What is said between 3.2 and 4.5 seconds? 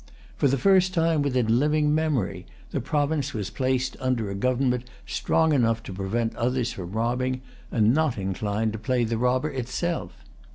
was placed under a